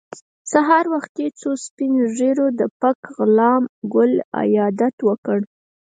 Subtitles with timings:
[0.51, 3.63] سهار وختي څو سپین ږیرو د پک غلام
[3.93, 5.39] ګل عیادت وکړ.